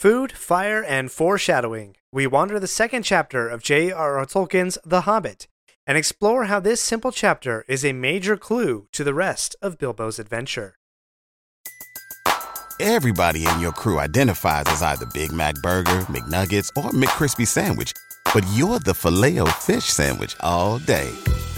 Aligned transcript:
Food, 0.00 0.32
Fire, 0.32 0.82
and 0.82 1.12
Foreshadowing. 1.12 1.94
We 2.10 2.26
wander 2.26 2.58
the 2.58 2.66
second 2.66 3.02
chapter 3.02 3.50
of 3.50 3.62
J.R.R. 3.62 4.24
Tolkien's 4.24 4.78
The 4.82 5.02
Hobbit 5.02 5.46
and 5.86 5.98
explore 5.98 6.44
how 6.44 6.58
this 6.58 6.80
simple 6.80 7.12
chapter 7.12 7.66
is 7.68 7.84
a 7.84 7.92
major 7.92 8.38
clue 8.38 8.86
to 8.92 9.04
the 9.04 9.12
rest 9.12 9.56
of 9.60 9.76
Bilbo's 9.76 10.18
adventure. 10.18 10.74
Everybody 12.80 13.44
in 13.44 13.60
your 13.60 13.72
crew 13.72 14.00
identifies 14.00 14.64
as 14.68 14.80
either 14.80 15.04
Big 15.12 15.32
Mac 15.32 15.56
Burger, 15.56 16.06
McNuggets, 16.08 16.70
or 16.82 16.92
McCrispy 16.92 17.46
Sandwich, 17.46 17.92
but 18.32 18.46
you're 18.54 18.78
the 18.78 18.94
filet 18.94 19.38
fish 19.58 19.84
Sandwich 19.84 20.34
all 20.40 20.78
day. 20.78 21.10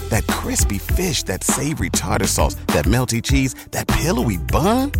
That 0.09 0.27
crispy 0.27 0.79
fish, 0.79 1.23
that 1.23 1.45
savory 1.45 1.91
tartar 1.91 2.27
sauce, 2.27 2.55
that 2.75 2.83
melty 2.83 3.23
cheese, 3.23 3.53
that 3.71 3.87
pillowy 3.87 4.35
bun. 4.35 4.91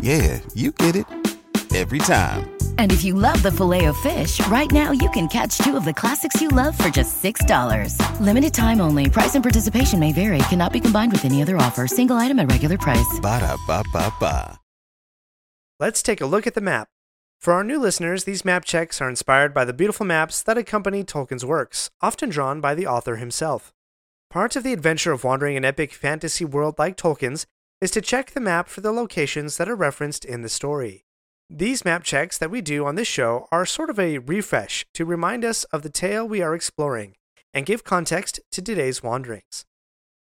Yeah, 0.00 0.38
you 0.54 0.70
get 0.70 0.94
it 0.94 1.06
every 1.74 1.98
time. 1.98 2.53
And 2.78 2.92
if 2.92 3.02
you 3.02 3.14
love 3.14 3.42
the 3.42 3.50
filet 3.50 3.86
of 3.86 3.96
fish, 3.96 4.38
right 4.46 4.70
now 4.70 4.92
you 4.92 5.10
can 5.10 5.26
catch 5.26 5.58
two 5.58 5.76
of 5.76 5.84
the 5.84 5.92
classics 5.92 6.40
you 6.40 6.48
love 6.48 6.78
for 6.78 6.90
just 6.90 7.20
$6. 7.20 7.98
Limited 8.20 8.54
time 8.54 8.80
only. 8.80 9.10
Price 9.10 9.34
and 9.34 9.42
participation 9.42 9.98
may 9.98 10.12
vary. 10.12 10.38
Cannot 10.50 10.72
be 10.72 10.80
combined 10.80 11.10
with 11.10 11.24
any 11.24 11.42
other 11.42 11.56
offer. 11.56 11.88
Single 11.88 12.16
item 12.16 12.38
at 12.38 12.48
regular 12.50 12.78
price. 12.78 13.18
Ba 13.20 13.40
da 13.40 13.56
ba 13.66 13.82
ba 13.92 14.12
ba. 14.20 14.60
Let's 15.80 16.04
take 16.04 16.20
a 16.20 16.26
look 16.26 16.46
at 16.46 16.54
the 16.54 16.60
map. 16.60 16.86
For 17.40 17.52
our 17.52 17.64
new 17.64 17.80
listeners, 17.80 18.24
these 18.24 18.44
map 18.44 18.64
checks 18.64 19.00
are 19.02 19.08
inspired 19.10 19.52
by 19.52 19.64
the 19.64 19.74
beautiful 19.74 20.06
maps 20.06 20.40
that 20.44 20.56
accompany 20.56 21.02
Tolkien's 21.04 21.44
works, 21.44 21.90
often 22.00 22.30
drawn 22.30 22.60
by 22.60 22.74
the 22.74 22.86
author 22.86 23.16
himself. 23.16 23.72
Part 24.30 24.56
of 24.56 24.62
the 24.62 24.72
adventure 24.72 25.12
of 25.12 25.24
wandering 25.24 25.56
an 25.56 25.64
epic 25.64 25.92
fantasy 25.92 26.44
world 26.44 26.76
like 26.78 26.96
Tolkien's 26.96 27.44
is 27.80 27.90
to 27.90 28.00
check 28.00 28.30
the 28.30 28.40
map 28.40 28.68
for 28.68 28.80
the 28.80 28.92
locations 28.92 29.56
that 29.56 29.68
are 29.68 29.76
referenced 29.76 30.24
in 30.24 30.42
the 30.42 30.48
story. 30.48 31.04
These 31.50 31.84
map 31.84 32.02
checks 32.04 32.38
that 32.38 32.50
we 32.50 32.62
do 32.62 32.86
on 32.86 32.94
this 32.94 33.06
show 33.06 33.48
are 33.52 33.66
sort 33.66 33.90
of 33.90 33.98
a 33.98 34.18
refresh 34.18 34.86
to 34.94 35.04
remind 35.04 35.44
us 35.44 35.64
of 35.64 35.82
the 35.82 35.90
tale 35.90 36.26
we 36.26 36.40
are 36.40 36.54
exploring 36.54 37.16
and 37.52 37.66
give 37.66 37.84
context 37.84 38.40
to 38.52 38.62
today's 38.62 39.02
wanderings. 39.02 39.66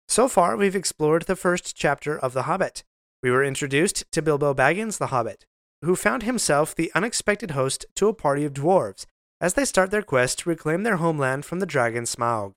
So 0.08 0.28
far, 0.28 0.56
we've 0.56 0.74
explored 0.74 1.26
the 1.26 1.36
first 1.36 1.76
chapter 1.76 2.18
of 2.18 2.32
The 2.32 2.44
Hobbit. 2.44 2.84
We 3.22 3.30
were 3.30 3.44
introduced 3.44 4.04
to 4.12 4.22
Bilbo 4.22 4.54
Baggins 4.54 4.96
the 4.96 5.08
Hobbit, 5.08 5.44
who 5.82 5.94
found 5.94 6.22
himself 6.22 6.74
the 6.74 6.90
unexpected 6.94 7.50
host 7.50 7.84
to 7.96 8.08
a 8.08 8.14
party 8.14 8.46
of 8.46 8.54
dwarves 8.54 9.04
as 9.42 9.54
they 9.54 9.66
start 9.66 9.90
their 9.90 10.02
quest 10.02 10.38
to 10.40 10.48
reclaim 10.48 10.84
their 10.84 10.96
homeland 10.96 11.44
from 11.44 11.60
the 11.60 11.66
dragon 11.66 12.04
Smaug. 12.04 12.54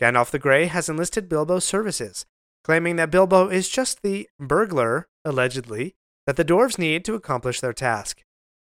Gandalf 0.00 0.30
the 0.30 0.38
Grey 0.38 0.66
has 0.66 0.90
enlisted 0.90 1.28
Bilbo's 1.28 1.64
services, 1.64 2.26
claiming 2.64 2.96
that 2.96 3.10
Bilbo 3.10 3.48
is 3.48 3.68
just 3.70 4.02
the 4.02 4.28
burglar, 4.38 5.08
allegedly, 5.24 5.94
that 6.26 6.36
the 6.36 6.44
dwarves 6.44 6.78
need 6.78 7.04
to 7.04 7.14
accomplish 7.14 7.60
their 7.60 7.72
task. 7.72 8.22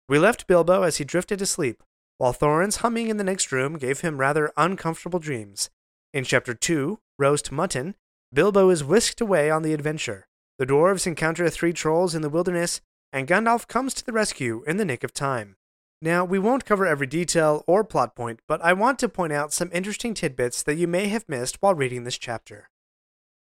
We 0.10 0.20
left 0.20 0.48
Bilbo 0.48 0.84
as 0.84 0.98
he 0.98 1.04
drifted 1.04 1.40
to 1.40 1.46
sleep, 1.46 1.84
while 2.18 2.34
Thorin's 2.34 2.78
humming 2.78 3.10
in 3.10 3.18
the 3.18 3.24
next 3.24 3.52
room 3.52 3.78
gave 3.78 4.02
him 4.02 4.20
rather 4.20 4.52
uncomfortable 4.58 5.20
dreams. 5.20 5.70
In 6.14 6.24
Chapter 6.24 6.54
2, 6.54 7.00
Roast 7.18 7.52
Mutton, 7.52 7.96
Bilbo 8.34 8.70
is 8.70 8.84
whisked 8.84 9.22
away 9.22 9.50
on 9.50 9.64
the 9.64 9.74
adventure. 9.74 10.28
The 10.58 10.66
dwarves 10.66 11.08
encounter 11.08 11.50
three 11.50 11.74
trolls 11.74 12.14
in 12.14 12.22
the 12.22 12.30
wilderness, 12.30 12.82
and 13.12 13.28
Gandalf 13.28 13.68
comes 13.68 13.94
to 13.96 14.06
the 14.06 14.14
rescue 14.14 14.64
in 14.68 14.78
the 14.78 14.86
nick 14.86 15.04
of 15.04 15.14
time. 15.14 15.56
Now, 16.02 16.26
we 16.26 16.40
won't 16.40 16.66
cover 16.66 16.86
every 16.86 17.08
detail 17.08 17.64
or 17.68 17.84
plot 17.84 18.16
point, 18.16 18.40
but 18.48 18.62
I 18.62 18.74
want 18.74 18.98
to 19.00 19.10
point 19.10 19.34
out 19.34 19.54
some 19.54 19.70
interesting 19.72 20.14
tidbits 20.14 20.64
that 20.64 20.78
you 20.78 20.88
may 20.88 21.08
have 21.10 21.30
missed 21.30 21.62
while 21.62 21.76
reading 21.76 22.04
this 22.04 22.18
chapter. 22.18 22.70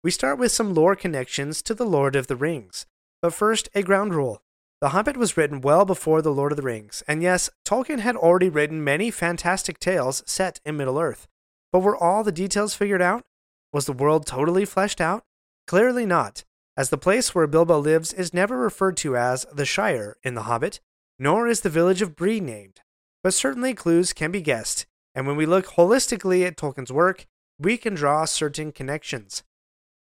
We 0.04 0.12
start 0.12 0.40
with 0.40 0.52
some 0.52 0.74
lore 0.74 0.96
connections 0.96 1.62
to 1.64 1.74
The 1.74 1.86
Lord 1.86 2.16
of 2.16 2.28
the 2.28 2.36
Rings, 2.36 2.86
but 3.22 3.34
first, 3.34 3.70
a 3.74 3.84
ground 3.84 4.14
rule. 4.14 4.42
The 4.82 4.90
Hobbit 4.90 5.18
was 5.18 5.36
written 5.36 5.60
well 5.60 5.84
before 5.84 6.22
The 6.22 6.32
Lord 6.32 6.54
of 6.54 6.56
the 6.56 6.64
Rings, 6.64 7.04
and 7.08 7.22
yes, 7.22 7.50
Tolkien 7.66 8.00
had 8.00 8.16
already 8.16 8.48
written 8.48 8.84
many 8.84 9.12
fantastic 9.12 9.78
tales 9.78 10.24
set 10.26 10.62
in 10.66 10.78
Middle 10.78 11.00
Earth. 11.00 11.28
But 11.72 11.80
were 11.80 11.98
all 11.98 12.24
the 12.24 12.32
details 12.32 12.76
figured 12.76 13.02
out? 13.02 13.26
Was 13.74 13.86
the 13.86 13.94
world 13.94 14.26
totally 14.26 14.64
fleshed 14.66 15.02
out? 15.02 15.26
Clearly 15.68 16.06
not, 16.06 16.46
as 16.78 16.90
the 16.90 16.98
place 16.98 17.36
where 17.36 17.46
Bilbo 17.46 17.78
lives 17.78 18.14
is 18.14 18.34
never 18.34 18.58
referred 18.58 18.96
to 18.98 19.18
as 19.18 19.46
the 19.52 19.66
Shire 19.66 20.16
in 20.24 20.34
The 20.34 20.44
Hobbit, 20.44 20.80
nor 21.20 21.46
is 21.46 21.62
the 21.62 21.70
village 21.70 22.02
of 22.02 22.16
Bree 22.16 22.40
named. 22.40 22.80
But 23.22 23.34
certainly 23.34 23.74
clues 23.74 24.14
can 24.14 24.32
be 24.32 24.42
guessed, 24.42 24.86
and 25.14 25.28
when 25.28 25.36
we 25.36 25.46
look 25.46 25.66
holistically 25.68 26.48
at 26.48 26.56
Tolkien's 26.56 26.92
work, 26.92 27.28
we 27.60 27.76
can 27.76 27.96
draw 27.96 28.24
certain 28.24 28.72
connections. 28.72 29.44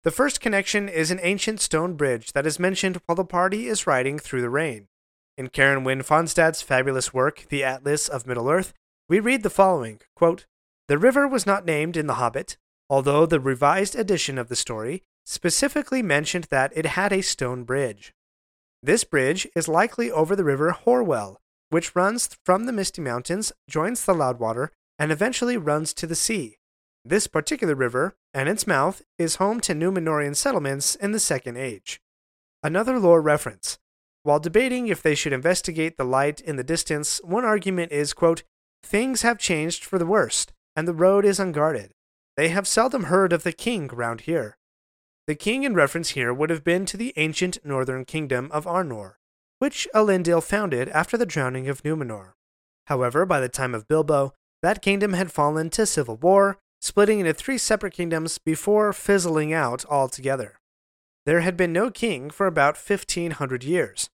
The 0.04 0.12
first 0.12 0.42
connection 0.42 0.90
is 0.90 1.12
an 1.12 1.22
ancient 1.24 1.62
stone 1.62 1.94
bridge 1.94 2.34
that 2.34 2.46
is 2.46 2.60
mentioned 2.60 3.00
while 3.06 3.16
the 3.16 3.24
party 3.24 3.68
is 3.68 3.88
riding 3.88 4.20
through 4.20 4.42
the 4.42 4.50
rain. 4.50 4.88
In 5.38 5.48
Karen 5.48 5.86
Wynne 5.86 6.04
Fonstad's 6.04 6.62
fabulous 6.62 7.14
work, 7.14 7.46
The 7.48 7.64
Atlas 7.64 8.10
of 8.10 8.28
Middle 8.28 8.50
Earth, 8.50 8.74
we 9.08 9.22
read 9.22 9.44
the 9.44 9.50
following 9.50 10.02
quote, 10.14 10.46
The 10.90 10.98
river 10.98 11.26
was 11.26 11.46
not 11.46 11.66
named 11.66 11.96
in 11.96 12.08
The 12.08 12.16
Hobbit, 12.16 12.58
although 12.90 13.26
the 13.26 13.40
revised 13.40 13.96
edition 13.96 14.38
of 14.38 14.50
the 14.50 14.58
story 14.58 15.04
specifically 15.26 16.02
mentioned 16.02 16.48
that 16.52 16.74
it 16.76 16.86
had 16.86 17.14
a 17.14 17.22
stone 17.22 17.64
bridge. 17.64 18.14
This 18.82 19.06
bridge 19.06 19.48
is 19.56 19.70
likely 19.70 20.12
over 20.12 20.36
the 20.36 20.44
river 20.44 20.72
Hoarwell, 20.72 21.40
which 21.70 21.96
runs 21.96 22.38
from 22.44 22.66
the 22.66 22.74
Misty 22.74 23.02
Mountains, 23.02 23.54
joins 23.70 24.04
the 24.04 24.14
Loudwater, 24.14 24.70
and 25.00 25.14
eventually 25.14 25.56
runs 25.56 25.94
to 25.94 26.06
the 26.06 26.14
sea. 26.16 26.58
This 27.06 27.28
particular 27.28 27.74
river, 27.74 28.16
and 28.34 28.50
its 28.50 28.66
mouth, 28.66 29.02
is 29.18 29.36
home 29.36 29.60
to 29.62 29.74
Numenorean 29.74 30.36
settlements 30.36 30.96
in 30.96 31.12
the 31.12 31.20
Second 31.20 31.58
Age. 31.58 32.02
Another 32.64 33.00
lore 33.00 33.22
reference. 33.22 33.78
While 34.24 34.40
debating 34.40 34.88
if 34.88 35.02
they 35.02 35.16
should 35.16 35.34
investigate 35.34 35.98
the 35.98 36.06
light 36.06 36.40
in 36.40 36.56
the 36.56 36.64
distance, 36.64 37.20
one 37.24 37.44
argument 37.44 37.92
is, 37.92 38.14
quote, 38.14 38.44
Things 38.82 39.22
have 39.22 39.38
changed 39.38 39.84
for 39.84 40.00
the 40.00 40.06
worst, 40.06 40.54
and 40.76 40.88
the 40.88 40.94
road 40.94 41.26
is 41.26 41.40
unguarded. 41.40 41.92
They 42.36 42.50
have 42.50 42.68
seldom 42.68 43.06
heard 43.06 43.32
of 43.34 43.44
the 43.44 43.52
king 43.52 43.88
round 43.88 44.22
here. 44.22 44.58
The 45.28 45.36
king 45.36 45.64
in 45.64 45.74
reference 45.74 46.10
here 46.10 46.34
would 46.34 46.50
have 46.50 46.64
been 46.64 46.86
to 46.88 46.98
the 46.98 47.14
ancient 47.16 47.60
northern 47.64 48.06
kingdom 48.06 48.50
of 48.52 48.66
Arnor, 48.66 49.14
which 49.60 49.88
Elendil 49.94 50.44
founded 50.44 50.90
after 50.90 51.18
the 51.18 51.26
drowning 51.26 51.70
of 51.70 51.84
Numenor. 51.84 52.34
However, 52.88 53.26
by 53.26 53.40
the 53.40 53.50
time 53.50 53.74
of 53.74 53.88
Bilbo, 53.88 54.34
that 54.62 54.82
kingdom 54.82 55.14
had 55.14 55.32
fallen 55.32 55.70
to 55.72 55.86
civil 55.86 56.18
war, 56.18 56.60
splitting 56.84 57.22
into 57.22 57.34
three 57.34 57.58
separate 57.58 57.94
kingdoms 57.94 58.38
before 58.38 58.92
fizzling 58.92 59.54
out 59.54 59.86
altogether. 59.86 60.60
There 61.26 61.40
had 61.40 61.56
been 61.56 61.72
no 61.72 61.90
king 61.90 62.30
for 62.30 62.46
about 62.46 62.76
1500 62.76 63.64
years. 63.64 64.10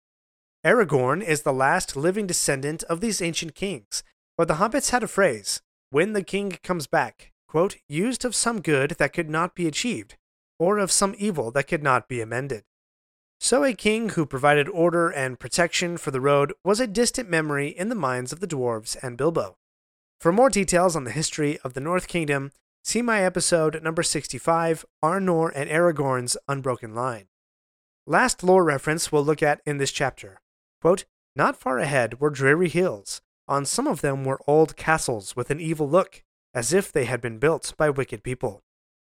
Aragorn 0.64 1.24
is 1.24 1.42
the 1.42 1.52
last 1.52 1.96
living 1.96 2.28
descendant 2.28 2.84
of 2.84 3.02
these 3.02 3.24
ancient 3.24 3.56
kings, 3.56 4.04
but 4.38 4.48
the 4.48 4.56
hobbits 4.56 4.92
had 4.92 5.02
a 5.02 5.08
phrase, 5.08 5.64
when 5.90 6.14
the 6.14 6.22
king 6.22 6.60
comes 6.64 6.86
back, 6.86 7.32
quote, 7.48 7.78
used 7.88 8.24
of 8.24 8.36
some 8.36 8.62
good 8.62 8.92
that 9.00 9.14
could 9.14 9.32
not 9.32 9.56
be 9.56 9.66
achieved, 9.66 10.16
or 10.60 10.78
of 10.78 10.92
some 10.92 11.16
evil 11.18 11.50
that 11.50 11.68
could 11.68 11.82
not 11.82 12.08
be 12.08 12.22
amended. 12.22 12.66
So 13.40 13.64
a 13.64 13.74
king 13.74 14.10
who 14.10 14.28
provided 14.28 14.70
order 14.70 15.10
and 15.10 15.40
protection 15.40 15.98
for 15.98 16.12
the 16.12 16.22
road 16.22 16.54
was 16.64 16.80
a 16.80 16.86
distant 16.86 17.32
memory 17.32 17.70
in 17.70 17.90
the 17.90 17.96
minds 17.96 18.32
of 18.32 18.42
the 18.42 18.48
dwarves 18.48 18.96
and 19.02 19.18
Bilbo. 19.18 19.56
For 20.20 20.34
more 20.34 20.50
details 20.50 20.98
on 20.98 21.06
the 21.06 21.12
history 21.12 21.60
of 21.64 21.76
the 21.76 21.80
North 21.80 22.10
Kingdom, 22.10 22.52
see 22.84 23.02
my 23.02 23.24
episode 23.24 23.82
number 23.82 24.04
65, 24.04 24.86
Arnor 25.02 25.50
and 25.56 25.70
Aragorn's 25.70 26.36
Unbroken 26.46 26.94
Line. 26.94 27.28
Last 28.06 28.44
lore 28.44 28.66
reference 28.66 29.14
we'll 29.14 29.24
look 29.24 29.42
at 29.42 29.62
in 29.66 29.78
this 29.78 29.94
chapter. 29.94 30.42
Quote, 30.82 31.06
Not 31.38 31.56
far 31.56 31.80
ahead 31.80 32.20
were 32.20 32.30
dreary 32.30 32.68
hills. 32.68 33.22
On 33.48 33.64
some 33.64 33.88
of 33.88 34.02
them 34.02 34.26
were 34.26 34.42
old 34.46 34.76
castles 34.76 35.38
with 35.38 35.52
an 35.52 35.62
evil 35.62 35.90
look, 35.90 36.22
as 36.54 36.74
if 36.74 36.92
they 36.92 37.06
had 37.06 37.22
been 37.22 37.40
built 37.40 37.74
by 37.78 37.90
wicked 37.90 38.22
people. 38.22 38.62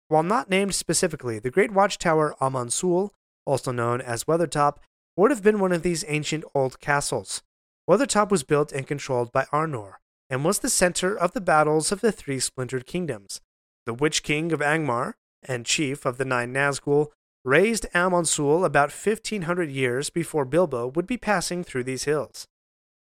While 0.07 0.23
not 0.23 0.51
named 0.51 0.77
specifically, 0.77 1.41
the 1.41 1.51
great 1.51 1.73
watchtower 1.73 2.37
Amon 2.41 2.71
Sul, 2.71 3.13
also 3.45 3.73
known 3.73 4.01
as 4.01 4.25
Weathertop, 4.25 4.77
would 5.17 5.33
have 5.33 5.43
been 5.43 5.59
one 5.59 5.73
of 5.73 5.83
these 5.83 6.05
ancient 6.07 6.45
old 6.55 6.79
castles. 6.79 7.43
Weathertop 7.91 8.31
was 8.31 8.45
built 8.45 8.71
and 8.71 8.87
controlled 8.87 9.33
by 9.33 9.47
Arnor, 9.53 9.95
and 10.33 10.47
was 10.47 10.61
the 10.61 10.71
center 10.71 11.15
of 11.15 11.33
the 11.33 11.43
battles 11.43 11.93
of 11.93 12.01
the 12.01 12.11
three 12.11 12.41
splintered 12.41 12.87
kingdoms. 12.87 13.43
The 13.85 13.93
Witch 13.93 14.23
King 14.23 14.51
of 14.51 14.61
Angmar 14.61 15.13
and 15.47 15.67
chief 15.67 16.07
of 16.07 16.17
the 16.17 16.25
Nine 16.25 16.55
Nazgul 16.55 17.09
razed 17.45 17.85
Amon 17.95 18.25
Sul 18.25 18.65
about 18.65 18.91
1500 18.91 19.71
years 19.71 20.09
before 20.09 20.47
Bilbo 20.47 20.87
would 20.87 21.07
be 21.07 21.19
passing 21.19 21.63
through 21.63 21.85
these 21.85 22.05
hills. 22.05 22.49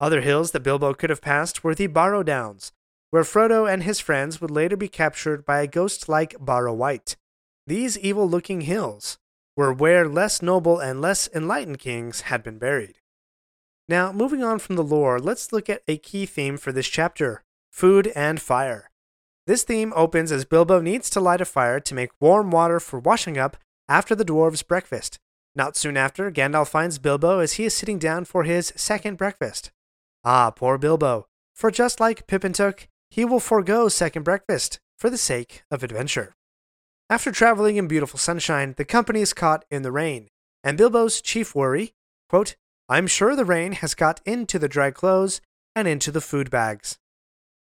Other 0.01 0.19
hills 0.19 0.51
that 0.51 0.63
Bilbo 0.63 0.93
could 0.93 1.09
have 1.09 1.21
passed 1.21 1.63
were 1.63 1.73
the 1.73 1.87
Barrow 1.87 2.23
Downs, 2.23 2.73
where 3.09 3.23
Frodo 3.23 3.71
and 3.71 3.83
his 3.83 4.01
friends 4.01 4.41
would 4.41 4.51
later 4.51 4.75
be 4.75 4.89
captured 4.89 5.45
by 5.45 5.61
a 5.61 5.67
ghost 5.67 6.09
like 6.09 6.35
Barrow 6.41 6.73
wight. 6.73 7.15
These 7.65 7.97
evil 7.99 8.29
looking 8.29 8.61
hills 8.61 9.17
were 9.55 9.71
where 9.71 10.09
less 10.09 10.41
noble 10.41 10.77
and 10.77 10.99
less 10.99 11.29
enlightened 11.33 11.79
kings 11.79 12.21
had 12.21 12.43
been 12.43 12.57
buried. 12.57 12.97
Now, 13.89 14.11
moving 14.11 14.43
on 14.43 14.59
from 14.59 14.75
the 14.75 14.83
lore, 14.83 15.19
let's 15.19 15.51
look 15.51 15.69
at 15.69 15.83
a 15.87 15.97
key 15.97 16.25
theme 16.25 16.57
for 16.57 16.71
this 16.71 16.87
chapter 16.87 17.43
food 17.69 18.11
and 18.15 18.41
fire. 18.41 18.89
This 19.45 19.63
theme 19.63 19.91
opens 19.95 20.31
as 20.31 20.45
Bilbo 20.45 20.79
needs 20.79 21.09
to 21.09 21.19
light 21.19 21.41
a 21.41 21.45
fire 21.45 21.79
to 21.81 21.95
make 21.95 22.11
warm 22.21 22.51
water 22.51 22.79
for 22.79 22.99
washing 22.99 23.37
up 23.37 23.57
after 23.89 24.15
the 24.15 24.23
dwarves' 24.23 24.65
breakfast. 24.65 25.19
Not 25.55 25.75
soon 25.75 25.97
after, 25.97 26.31
Gandalf 26.31 26.69
finds 26.69 26.97
Bilbo 26.97 27.39
as 27.39 27.53
he 27.53 27.65
is 27.65 27.75
sitting 27.75 27.99
down 27.99 28.25
for 28.25 28.43
his 28.43 28.71
second 28.75 29.17
breakfast. 29.17 29.71
Ah, 30.23 30.51
poor 30.51 30.77
Bilbo, 30.77 31.27
for 31.53 31.71
just 31.71 31.99
like 31.99 32.27
Pippin 32.27 32.53
Took, 32.53 32.87
he 33.09 33.25
will 33.25 33.39
forego 33.39 33.89
second 33.89 34.23
breakfast 34.23 34.79
for 34.97 35.09
the 35.09 35.17
sake 35.17 35.63
of 35.69 35.83
adventure. 35.83 36.35
After 37.09 37.31
traveling 37.31 37.75
in 37.75 37.87
beautiful 37.87 38.17
sunshine, 38.17 38.75
the 38.77 38.85
company 38.85 39.19
is 39.21 39.33
caught 39.33 39.65
in 39.69 39.81
the 39.81 39.91
rain, 39.91 40.29
and 40.63 40.77
Bilbo's 40.77 41.21
chief 41.21 41.53
worry, 41.53 41.93
quote, 42.29 42.55
I'm 42.93 43.07
sure 43.07 43.35
the 43.35 43.43
rain 43.43 43.71
has 43.71 43.95
got 43.95 44.21
into 44.23 44.59
the 44.59 44.67
dry 44.67 44.91
clothes 44.91 45.41
and 45.75 45.87
into 45.87 46.11
the 46.11 46.21
food 46.21 46.51
bags. 46.51 46.99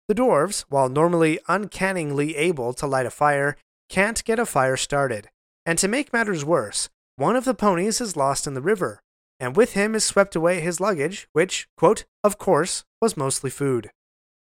The 0.09 0.13
dwarves, 0.13 0.65
while 0.67 0.89
normally 0.89 1.39
uncannily 1.47 2.35
able 2.35 2.73
to 2.73 2.85
light 2.85 3.05
a 3.05 3.09
fire, 3.09 3.55
can't 3.87 4.21
get 4.25 4.39
a 4.39 4.45
fire 4.45 4.75
started. 4.75 5.29
And 5.65 5.79
to 5.79 5.87
make 5.87 6.11
matters 6.11 6.43
worse, 6.43 6.89
one 7.15 7.37
of 7.37 7.45
the 7.45 7.53
ponies 7.53 8.01
is 8.01 8.17
lost 8.17 8.45
in 8.45 8.55
the 8.55 8.61
river, 8.61 8.99
and 9.39 9.55
with 9.55 9.71
him 9.71 9.95
is 9.95 10.03
swept 10.03 10.35
away 10.35 10.59
his 10.59 10.81
luggage, 10.81 11.29
which, 11.31 11.65
quote, 11.77 12.03
of 12.25 12.37
course, 12.37 12.83
was 13.01 13.15
mostly 13.15 13.49
food. 13.49 13.89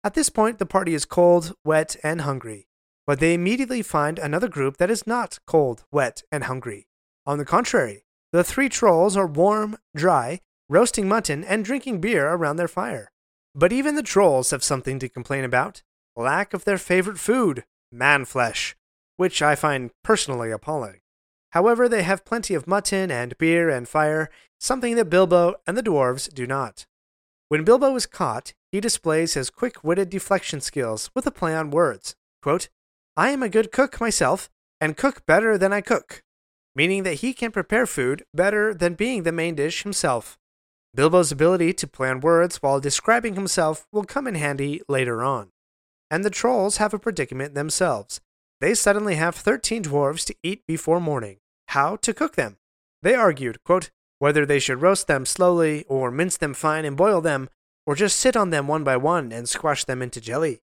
At 0.02 0.14
this 0.14 0.28
point, 0.28 0.58
the 0.58 0.66
party 0.66 0.92
is 0.92 1.04
cold, 1.04 1.54
wet, 1.64 1.94
and 2.02 2.22
hungry, 2.22 2.66
but 3.06 3.20
they 3.20 3.34
immediately 3.34 3.82
find 3.82 4.18
another 4.18 4.48
group 4.48 4.78
that 4.78 4.90
is 4.90 5.06
not 5.06 5.38
cold, 5.46 5.84
wet, 5.92 6.24
and 6.32 6.42
hungry. 6.42 6.88
On 7.26 7.38
the 7.38 7.44
contrary, 7.44 8.02
the 8.32 8.42
three 8.42 8.68
trolls 8.68 9.16
are 9.16 9.28
warm, 9.28 9.78
dry, 9.94 10.40
roasting 10.68 11.08
mutton, 11.08 11.44
and 11.44 11.64
drinking 11.64 12.00
beer 12.00 12.28
around 12.28 12.56
their 12.56 12.68
fire. 12.68 13.10
But 13.54 13.72
even 13.72 13.94
the 13.94 14.02
trolls 14.02 14.50
have 14.50 14.64
something 14.64 14.98
to 14.98 15.08
complain 15.08 15.44
about 15.44 15.82
lack 16.16 16.54
of 16.54 16.64
their 16.64 16.78
favorite 16.78 17.18
food, 17.18 17.64
man 17.90 18.24
flesh, 18.24 18.76
which 19.16 19.42
I 19.42 19.54
find 19.54 19.90
personally 20.02 20.50
appalling. 20.50 21.00
However, 21.50 21.88
they 21.88 22.02
have 22.02 22.24
plenty 22.24 22.54
of 22.54 22.66
mutton 22.66 23.10
and 23.10 23.38
beer 23.38 23.68
and 23.68 23.88
fire, 23.88 24.30
something 24.58 24.96
that 24.96 25.10
Bilbo 25.10 25.54
and 25.66 25.76
the 25.76 25.82
dwarves 25.82 26.32
do 26.32 26.46
not. 26.46 26.86
When 27.48 27.64
Bilbo 27.64 27.94
is 27.94 28.06
caught, 28.06 28.54
he 28.72 28.80
displays 28.80 29.34
his 29.34 29.50
quick 29.50 29.84
witted 29.84 30.10
deflection 30.10 30.60
skills 30.60 31.10
with 31.14 31.26
a 31.26 31.30
play 31.30 31.54
on 31.54 31.70
words. 31.70 32.16
Quote, 32.42 32.68
I 33.16 33.30
am 33.30 33.42
a 33.42 33.48
good 33.48 33.70
cook 33.70 34.00
myself, 34.00 34.50
and 34.80 34.96
cook 34.96 35.24
better 35.26 35.56
than 35.56 35.72
I 35.72 35.80
cook, 35.80 36.22
meaning 36.74 37.04
that 37.04 37.20
he 37.20 37.32
can 37.32 37.52
prepare 37.52 37.86
food 37.86 38.24
better 38.34 38.74
than 38.74 38.94
being 38.94 39.22
the 39.22 39.32
main 39.32 39.54
dish 39.54 39.84
himself. 39.84 40.38
Bilbo's 40.94 41.32
ability 41.32 41.72
to 41.74 41.88
plan 41.88 42.20
words 42.20 42.62
while 42.62 42.78
describing 42.78 43.34
himself 43.34 43.86
will 43.90 44.04
come 44.04 44.28
in 44.28 44.36
handy 44.36 44.80
later 44.88 45.24
on. 45.24 45.50
And 46.08 46.24
the 46.24 46.30
trolls 46.30 46.76
have 46.76 46.94
a 46.94 46.98
predicament 47.00 47.54
themselves. 47.54 48.20
They 48.60 48.74
suddenly 48.74 49.16
have 49.16 49.34
13 49.34 49.84
dwarves 49.84 50.24
to 50.26 50.36
eat 50.44 50.62
before 50.68 51.00
morning. 51.00 51.38
How 51.68 51.96
to 51.96 52.14
cook 52.14 52.36
them? 52.36 52.58
They 53.02 53.14
argued, 53.14 53.64
quote, 53.64 53.90
whether 54.20 54.46
they 54.46 54.60
should 54.60 54.82
roast 54.82 55.08
them 55.08 55.26
slowly, 55.26 55.84
or 55.88 56.12
mince 56.12 56.36
them 56.36 56.54
fine 56.54 56.84
and 56.84 56.96
boil 56.96 57.20
them, 57.20 57.48
or 57.84 57.96
just 57.96 58.18
sit 58.18 58.36
on 58.36 58.50
them 58.50 58.68
one 58.68 58.84
by 58.84 58.96
one 58.96 59.32
and 59.32 59.48
squash 59.48 59.84
them 59.84 60.00
into 60.00 60.20
jelly. 60.20 60.60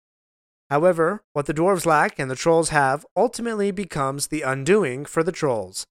However, 0.68 1.22
what 1.32 1.46
the 1.46 1.54
dwarves 1.54 1.86
lack 1.86 2.18
and 2.18 2.28
the 2.28 2.34
trolls 2.34 2.70
have 2.70 3.06
ultimately 3.16 3.70
becomes 3.70 4.26
the 4.26 4.42
undoing 4.42 5.04
for 5.04 5.22
the 5.22 5.32
trolls. 5.32 5.86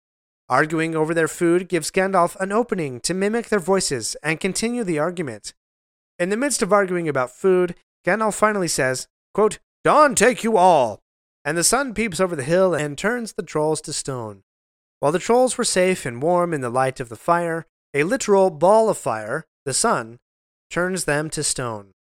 Arguing 0.48 0.96
over 0.96 1.14
their 1.14 1.28
food 1.28 1.68
gives 1.68 1.90
Gandalf 1.90 2.36
an 2.36 2.52
opening 2.52 3.00
to 3.02 3.16
mimic 3.16 3.50
their 3.50 3.60
voices 3.60 4.16
and 4.22 4.40
continue 4.40 4.84
the 4.84 5.00
argument. 5.00 5.54
In 6.20 6.30
the 6.30 6.38
midst 6.38 6.62
of 6.62 6.72
arguing 6.72 7.10
about 7.10 7.32
food, 7.32 7.76
Gandalf 8.06 8.36
finally 8.36 8.68
says, 8.68 9.08
quote, 9.34 9.58
Dawn 9.84 10.14
take 10.14 10.44
you 10.44 10.56
all! 10.58 11.02
And 11.44 11.58
the 11.58 11.64
sun 11.64 11.94
peeps 11.94 12.20
over 12.20 12.36
the 12.36 12.44
hill 12.44 12.76
and 12.76 12.98
turns 12.98 13.34
the 13.34 13.44
trolls 13.44 13.82
to 13.82 13.94
stone. 13.94 14.44
While 15.00 15.12
the 15.12 15.20
trolls 15.20 15.58
were 15.58 15.64
safe 15.64 16.06
and 16.06 16.22
warm 16.22 16.54
in 16.54 16.62
the 16.62 16.70
light 16.70 17.00
of 17.00 17.10
the 17.10 17.16
fire, 17.16 17.66
a 17.94 18.04
literal 18.04 18.50
ball 18.50 18.90
of 18.90 18.98
fire, 18.98 19.46
the 19.66 19.74
sun, 19.74 20.20
turns 20.70 21.06
them 21.06 21.30
to 21.32 21.44
stone. 21.44 21.92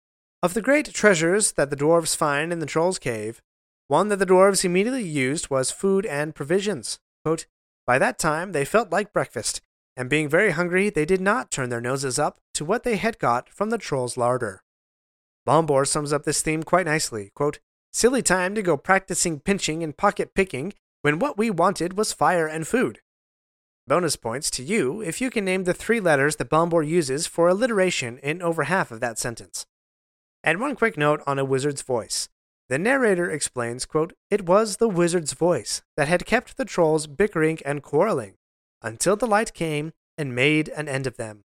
Of 0.43 0.55
the 0.55 0.63
great 0.63 0.93
treasures 0.93 1.53
that 1.53 1.71
the 1.71 1.77
dwarves 1.77 2.15
find 2.15 2.53
in 2.53 2.59
the 2.59 2.67
troll's 2.67 2.99
cave, 2.99 3.41
one 3.89 4.09
that 4.09 4.19
the 4.19 4.27
dwarves 4.27 4.65
immediately 4.65 5.03
used 5.03 5.49
was 5.49 5.71
food 5.71 6.05
and 6.07 6.35
provisions. 6.35 6.99
Quote, 7.25 7.47
by 7.87 7.99
that 7.99 8.19
time, 8.19 8.53
they 8.53 8.65
felt 8.65 8.91
like 8.91 9.13
breakfast, 9.13 9.61
and 9.97 10.11
being 10.11 10.29
very 10.29 10.53
hungry, 10.53 10.91
they 10.91 11.05
did 11.05 11.21
not 11.21 11.51
turn 11.51 11.69
their 11.69 11.81
noses 11.81 12.19
up 12.19 12.41
to 12.55 12.65
what 12.65 12.83
they 12.83 12.97
had 12.97 13.19
got 13.19 13.49
from 13.49 13.71
the 13.71 13.79
troll's 13.79 14.17
larder. 14.17 14.63
Bombur 15.47 15.85
sums 15.85 16.13
up 16.13 16.25
this 16.25 16.43
theme 16.43 16.63
quite 16.63 16.87
nicely. 16.87 17.31
Quote, 17.35 17.59
Silly 17.93 18.23
time 18.23 18.55
to 18.55 18.63
go 18.63 18.77
practicing 18.77 19.39
pinching 19.39 19.85
and 19.85 19.97
pocket 19.97 20.35
picking 20.35 20.73
when 21.03 21.19
what 21.19 21.39
we 21.39 21.51
wanted 21.51 21.97
was 21.97 22.13
fire 22.13 22.47
and 22.47 22.67
food. 22.67 23.01
Bonus 23.87 24.17
points 24.17 24.51
to 24.53 24.63
you 24.65 25.03
if 25.03 25.21
you 25.21 25.31
can 25.31 25.45
name 25.45 25.65
the 25.65 25.75
three 25.75 26.01
letters 26.01 26.37
that 26.37 26.49
Bombur 26.49 26.83
uses 26.83 27.27
for 27.27 27.49
alliteration 27.49 28.19
in 28.19 28.41
over 28.41 28.65
half 28.65 28.91
of 28.91 29.01
that 29.01 29.19
sentence. 29.19 29.67
And 30.43 30.59
one 30.61 30.75
quick 30.75 30.97
note 30.97 31.23
on 31.27 31.39
a 31.39 31.45
wizard's 31.45 31.83
voice. 31.83 32.29
The 32.69 32.79
narrator 32.79 33.31
explains, 33.31 33.85
quote, 33.85 34.15
It 34.31 34.47
was 34.47 34.77
the 34.77 34.89
wizard's 34.89 35.35
voice 35.35 35.83
that 35.97 36.09
had 36.09 36.25
kept 36.25 36.57
the 36.57 36.65
trolls 36.65 37.07
bickering 37.07 37.59
and 37.65 37.83
quarreling 37.83 38.37
until 38.81 39.17
the 39.17 39.27
light 39.27 39.53
came 39.53 39.93
and 40.17 40.35
made 40.35 40.69
an 40.71 40.89
end 40.89 41.07
of 41.07 41.17
them. 41.17 41.45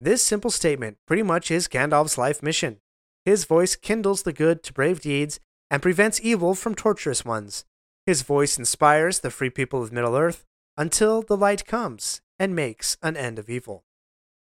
This 0.00 0.22
simple 0.22 0.50
statement 0.50 0.98
pretty 1.06 1.22
much 1.22 1.50
is 1.50 1.68
Gandalf's 1.68 2.18
life 2.18 2.42
mission. 2.42 2.78
His 3.24 3.46
voice 3.46 3.74
kindles 3.74 4.22
the 4.22 4.32
good 4.32 4.62
to 4.64 4.72
brave 4.72 5.00
deeds 5.00 5.40
and 5.70 5.82
prevents 5.82 6.20
evil 6.22 6.54
from 6.54 6.74
torturous 6.74 7.24
ones. 7.24 7.64
His 8.06 8.22
voice 8.22 8.58
inspires 8.58 9.20
the 9.20 9.30
free 9.30 9.50
people 9.50 9.82
of 9.82 9.92
Middle 9.92 10.16
Earth 10.16 10.44
until 10.76 11.22
the 11.22 11.36
light 11.36 11.64
comes 11.66 12.20
and 12.38 12.54
makes 12.54 12.96
an 13.02 13.16
end 13.16 13.38
of 13.38 13.48
evil. 13.48 13.84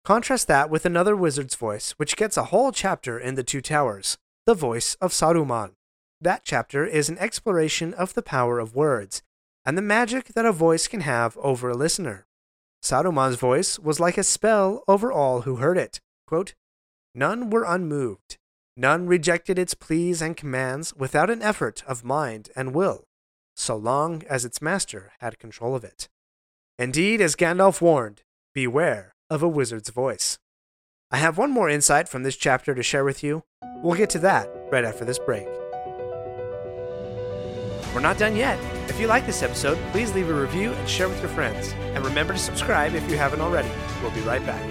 Contrast 0.05 0.49
that 0.49 0.69
with 0.69 0.85
another 0.85 1.17
wizard's 1.17 1.55
voice, 1.55 1.93
which 1.93 2.17
gets 2.17 2.37
a 2.37 2.45
whole 2.45 2.73
chapter 2.73 3.19
in 3.19 3.37
The 3.37 3.45
Two 3.45 3.61
Towers, 3.61 4.19
the 4.45 4.55
voice 4.55 4.97
of 4.97 5.12
Saruman. 5.12 5.73
That 6.20 6.43
chapter 6.44 6.87
is 6.87 7.08
an 7.08 7.19
exploration 7.19 7.94
of 7.94 8.14
the 8.14 8.22
power 8.22 8.58
of 8.58 8.75
words 8.75 9.22
and 9.64 9.78
the 9.78 9.82
magic 9.82 10.28
that 10.34 10.46
a 10.46 10.52
voice 10.52 10.87
can 10.87 11.00
have 11.00 11.37
over 11.38 11.70
a 11.70 11.76
listener. 11.76 12.26
Saruman's 12.82 13.37
voice 13.37 13.78
was 13.78 13.99
like 13.99 14.19
a 14.19 14.22
spell 14.22 14.84
over 14.87 15.11
all 15.11 15.43
who 15.43 15.56
heard 15.56 15.78
it. 15.78 16.00
Quote, 16.26 16.55
None 17.14 17.49
were 17.49 17.64
unmoved. 17.64 18.37
None 18.76 19.06
rejected 19.06 19.58
its 19.58 19.75
pleas 19.75 20.20
and 20.20 20.37
commands 20.37 20.94
without 20.94 21.31
an 21.31 21.43
effort 21.43 21.82
of 21.87 22.05
mind 22.05 22.50
and 22.56 22.75
will, 22.75 23.05
so 23.55 23.76
long 23.76 24.22
as 24.28 24.44
its 24.44 24.61
master 24.61 25.12
had 25.20 25.38
control 25.38 25.75
of 25.75 25.84
it. 25.84 26.08
Indeed, 26.78 27.20
as 27.20 27.37
Gandalf 27.37 27.81
warned, 27.81 28.22
beware 28.52 29.14
of 29.31 29.43
a 29.43 29.49
wizard's 29.49 29.90
voice. 29.90 30.38
I 31.11 31.19
have 31.19 31.38
one 31.38 31.52
more 31.52 31.69
insight 31.69 32.08
from 32.08 32.25
this 32.25 32.37
chapter 32.37 32.75
to 32.75 32.82
share 32.82 33.05
with 33.05 33.22
you. 33.22 33.44
We'll 33.82 33.94
get 33.94 34.11
to 34.11 34.19
that 34.20 34.50
right 34.72 34.84
after 34.84 35.05
this 35.05 35.20
break. 35.20 35.47
We're 37.95 38.01
not 38.01 38.19
done 38.19 38.35
yet. 38.35 38.59
If 38.91 38.99
you 38.99 39.07
like 39.07 39.25
this 39.25 39.43
episode, 39.43 39.79
please 39.93 40.13
leave 40.15 40.29
a 40.29 40.35
review 40.35 40.73
and 40.73 40.89
share 40.89 41.09
with 41.09 41.21
your 41.21 41.29
friends. 41.29 41.73
And 41.95 42.05
remember 42.05 42.33
to 42.33 42.39
subscribe 42.39 42.95
if 42.95 43.09
you 43.09 43.17
haven't 43.17 43.41
already. 43.41 43.71
We'll 44.03 44.11
be 44.11 44.21
right 44.23 44.45
back. 44.45 44.63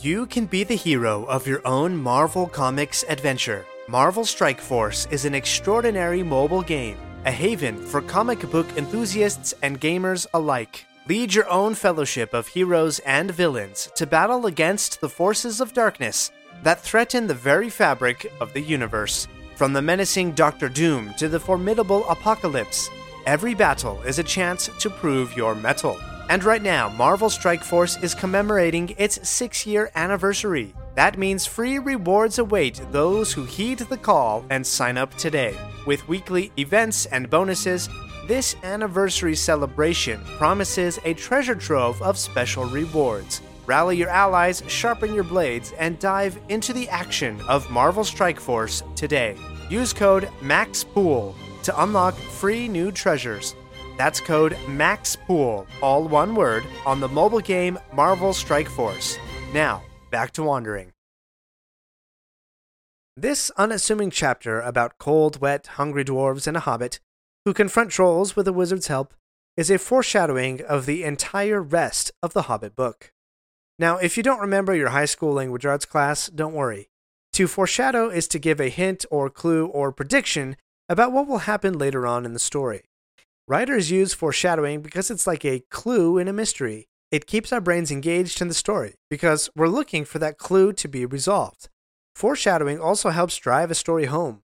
You 0.00 0.26
can 0.26 0.46
be 0.46 0.62
the 0.64 0.74
hero 0.74 1.24
of 1.24 1.46
your 1.46 1.66
own 1.66 1.96
Marvel 1.96 2.46
Comics 2.46 3.04
adventure. 3.08 3.64
Marvel 3.88 4.24
Strike 4.24 4.60
Force 4.60 5.06
is 5.10 5.24
an 5.24 5.34
extraordinary 5.34 6.22
mobile 6.22 6.62
game, 6.62 6.98
a 7.24 7.30
haven 7.30 7.76
for 7.76 8.02
comic 8.02 8.40
book 8.50 8.66
enthusiasts 8.76 9.54
and 9.62 9.80
gamers 9.80 10.26
alike. 10.34 10.84
Lead 11.08 11.32
your 11.32 11.48
own 11.48 11.74
fellowship 11.74 12.34
of 12.34 12.48
heroes 12.48 12.98
and 13.00 13.30
villains 13.30 13.88
to 13.94 14.06
battle 14.06 14.46
against 14.46 15.00
the 15.00 15.08
forces 15.08 15.60
of 15.60 15.72
darkness 15.72 16.32
that 16.62 16.80
threaten 16.80 17.26
the 17.26 17.34
very 17.34 17.70
fabric 17.70 18.32
of 18.40 18.52
the 18.52 18.60
universe. 18.60 19.28
From 19.56 19.72
the 19.72 19.82
menacing 19.82 20.32
Doctor 20.32 20.68
Doom 20.68 21.14
to 21.14 21.28
the 21.28 21.40
formidable 21.40 22.08
Apocalypse, 22.08 22.90
every 23.26 23.54
battle 23.54 24.02
is 24.02 24.18
a 24.18 24.22
chance 24.22 24.68
to 24.80 24.90
prove 24.90 25.36
your 25.36 25.54
mettle. 25.54 25.98
And 26.28 26.42
right 26.42 26.62
now, 26.62 26.88
Marvel 26.88 27.30
Strike 27.30 27.62
Force 27.62 27.96
is 28.02 28.14
commemorating 28.14 28.94
its 28.98 29.28
six 29.28 29.64
year 29.64 29.90
anniversary. 29.94 30.74
That 30.94 31.18
means 31.18 31.46
free 31.46 31.78
rewards 31.78 32.38
await 32.38 32.80
those 32.90 33.32
who 33.32 33.44
heed 33.44 33.78
the 33.78 33.96
call 33.96 34.44
and 34.50 34.66
sign 34.66 34.96
up 34.96 35.14
today. 35.14 35.56
With 35.86 36.08
weekly 36.08 36.52
events 36.58 37.06
and 37.06 37.30
bonuses, 37.30 37.88
this 38.26 38.56
anniversary 38.64 39.36
celebration 39.36 40.20
promises 40.36 40.98
a 41.04 41.14
treasure 41.14 41.54
trove 41.54 42.02
of 42.02 42.18
special 42.18 42.64
rewards. 42.64 43.40
Rally 43.66 43.96
your 43.96 44.08
allies, 44.08 44.62
sharpen 44.68 45.12
your 45.12 45.24
blades, 45.24 45.72
and 45.72 45.98
dive 45.98 46.38
into 46.48 46.72
the 46.72 46.88
action 46.88 47.40
of 47.48 47.68
Marvel 47.68 48.04
Strike 48.04 48.38
Force 48.38 48.84
today. 48.94 49.36
Use 49.68 49.92
code 49.92 50.28
MAXPOOL 50.40 51.34
to 51.64 51.82
unlock 51.82 52.14
free 52.14 52.68
new 52.68 52.92
treasures. 52.92 53.56
That's 53.98 54.20
code 54.20 54.52
MAXPOOL, 54.68 55.66
all 55.82 56.06
one 56.06 56.36
word, 56.36 56.64
on 56.84 57.00
the 57.00 57.08
mobile 57.08 57.40
game 57.40 57.78
Marvel 57.92 58.32
Strike 58.32 58.68
Force. 58.68 59.18
Now, 59.52 59.82
back 60.12 60.30
to 60.32 60.44
wandering. 60.44 60.92
This 63.16 63.50
unassuming 63.56 64.10
chapter 64.10 64.60
about 64.60 64.98
cold, 64.98 65.40
wet, 65.40 65.66
hungry 65.66 66.04
dwarves 66.04 66.46
and 66.46 66.56
a 66.56 66.60
hobbit 66.60 67.00
who 67.44 67.54
confront 67.54 67.90
trolls 67.90 68.36
with 68.36 68.46
a 68.46 68.52
wizard's 68.52 68.88
help 68.88 69.14
is 69.56 69.70
a 69.70 69.78
foreshadowing 69.78 70.60
of 70.60 70.84
the 70.84 71.02
entire 71.02 71.62
rest 71.62 72.12
of 72.22 72.34
the 72.34 72.42
Hobbit 72.42 72.76
book. 72.76 73.12
Now, 73.78 73.98
if 73.98 74.16
you 74.16 74.22
don't 74.22 74.40
remember 74.40 74.74
your 74.74 74.88
high 74.88 75.04
school 75.04 75.34
language 75.34 75.66
arts 75.66 75.84
class, 75.84 76.28
don't 76.28 76.54
worry. 76.54 76.88
To 77.34 77.46
foreshadow 77.46 78.08
is 78.08 78.26
to 78.28 78.38
give 78.38 78.60
a 78.60 78.70
hint 78.70 79.04
or 79.10 79.28
clue 79.28 79.66
or 79.66 79.92
prediction 79.92 80.56
about 80.88 81.12
what 81.12 81.26
will 81.26 81.38
happen 81.38 81.78
later 81.78 82.06
on 82.06 82.24
in 82.24 82.32
the 82.32 82.38
story. 82.38 82.84
Writers 83.46 83.90
use 83.90 84.14
foreshadowing 84.14 84.80
because 84.80 85.10
it's 85.10 85.26
like 85.26 85.44
a 85.44 85.62
clue 85.70 86.16
in 86.18 86.28
a 86.28 86.32
mystery. 86.32 86.88
It 87.10 87.26
keeps 87.26 87.52
our 87.52 87.60
brains 87.60 87.90
engaged 87.90 88.40
in 88.40 88.48
the 88.48 88.54
story 88.54 88.94
because 89.10 89.50
we're 89.54 89.68
looking 89.68 90.04
for 90.04 90.18
that 90.18 90.38
clue 90.38 90.72
to 90.72 90.88
be 90.88 91.04
resolved. 91.04 91.68
Foreshadowing 92.14 92.80
also 92.80 93.10
helps 93.10 93.36
drive 93.36 93.70
a 93.70 93.74
story 93.74 94.06
home. 94.06 94.42